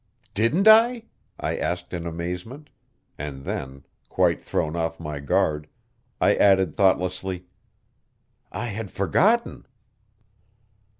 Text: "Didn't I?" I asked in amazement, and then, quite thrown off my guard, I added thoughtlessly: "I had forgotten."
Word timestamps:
"Didn't 0.33 0.67
I?" 0.67 1.03
I 1.39 1.55
asked 1.57 1.93
in 1.93 2.07
amazement, 2.07 2.71
and 3.19 3.43
then, 3.45 3.85
quite 4.09 4.41
thrown 4.43 4.75
off 4.75 4.99
my 4.99 5.19
guard, 5.19 5.67
I 6.19 6.33
added 6.33 6.75
thoughtlessly: 6.75 7.45
"I 8.51 8.65
had 8.65 8.89
forgotten." 8.89 9.67